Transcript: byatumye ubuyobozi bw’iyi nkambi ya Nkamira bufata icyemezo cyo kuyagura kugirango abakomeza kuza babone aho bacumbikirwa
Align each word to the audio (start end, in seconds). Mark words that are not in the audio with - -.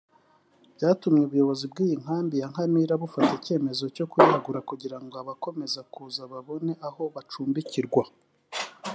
byatumye 0.75 1.21
ubuyobozi 1.23 1.65
bw’iyi 1.71 1.95
nkambi 2.01 2.35
ya 2.41 2.47
Nkamira 2.51 2.93
bufata 3.01 3.31
icyemezo 3.39 3.83
cyo 3.95 4.05
kuyagura 4.11 4.59
kugirango 4.69 5.15
abakomeza 5.23 5.79
kuza 5.93 6.21
babone 6.31 6.71
aho 6.87 7.03
bacumbikirwa 7.13 8.03